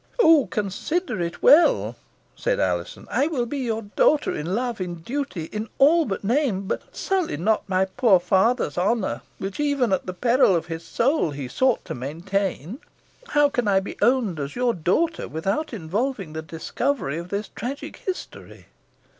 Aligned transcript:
"Oh! 0.19 0.47
consider 0.47 1.21
it 1.21 1.43
well;" 1.43 1.95
said 2.35 2.59
Alizon, 2.59 3.07
"I 3.11 3.27
will 3.27 3.45
be 3.45 3.59
your 3.59 3.83
daughter 3.83 4.33
in 4.35 4.55
love 4.55 4.81
in 4.81 4.95
duty 5.01 5.43
in 5.51 5.69
all 5.77 6.05
but 6.05 6.23
name. 6.23 6.63
But 6.65 6.95
sully 6.95 7.37
not 7.37 7.69
my 7.69 7.85
poor 7.85 8.19
father's 8.19 8.79
honour, 8.79 9.21
which 9.37 9.59
even 9.59 9.93
at 9.93 10.07
the 10.07 10.13
peril 10.15 10.55
of 10.55 10.65
his 10.65 10.83
soul 10.83 11.29
he 11.29 11.47
sought 11.47 11.85
to 11.85 11.93
maintain! 11.93 12.79
How 13.27 13.47
can 13.49 13.67
I 13.67 13.79
be 13.79 13.95
owned 14.01 14.39
as 14.39 14.55
your 14.55 14.73
daughter 14.73 15.27
without 15.27 15.71
involving 15.71 16.33
the 16.33 16.41
discovery 16.41 17.19
of 17.19 17.29
this 17.29 17.49
tragic 17.49 17.97
history?" 17.97 18.65